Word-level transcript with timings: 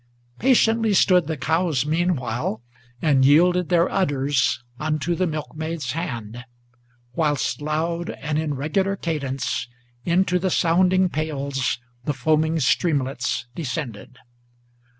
Patiently 0.39 0.95
stood 0.95 1.27
the 1.27 1.37
cows 1.37 1.85
meanwhile, 1.85 2.63
and 3.03 3.23
yielded 3.23 3.69
their 3.69 3.87
udders 3.87 4.63
Unto 4.79 5.13
the 5.13 5.27
milkmaid's 5.27 5.91
hand; 5.91 6.43
whilst 7.13 7.61
loud 7.61 8.09
and 8.09 8.39
in 8.39 8.55
regular 8.55 8.95
cadence 8.95 9.67
Into 10.03 10.39
the 10.39 10.49
sounding 10.49 11.07
pails 11.07 11.77
the 12.05 12.13
foaming 12.15 12.59
streamlets 12.59 13.45
descended. 13.53 14.17